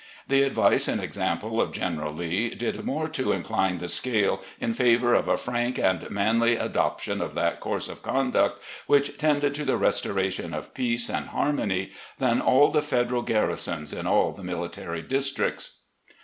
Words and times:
The 0.33 0.41
advice 0.41 0.87
and 0.87 0.99
example 0.99 1.61
of 1.61 1.73
General 1.73 2.11
Lee 2.11 2.49
did 2.55 2.83
more 2.83 3.07
to 3.09 3.31
incline 3.31 3.77
the 3.77 3.87
scale 3.87 4.41
in 4.59 4.73
favour 4.73 5.13
of 5.13 5.27
a 5.27 5.37
frank 5.37 5.77
and 5.77 6.09
manly 6.09 6.55
adoption 6.57 7.21
of 7.21 7.35
that 7.35 7.59
course 7.59 7.87
of 7.87 8.01
conduct 8.01 8.63
which 8.87 9.19
tended 9.19 9.53
to 9.53 9.63
the 9.63 9.77
restoration 9.77 10.55
of 10.55 10.73
peace 10.73 11.07
and 11.07 11.27
harmony 11.27 11.91
than 12.17 12.41
all 12.41 12.71
the 12.71 12.81
Federal 12.81 13.21
garrisons 13.21 13.93
in 13.93 14.07
all 14.07 14.31
the 14.31 14.43
military 14.43 15.03
districts." 15.03 15.73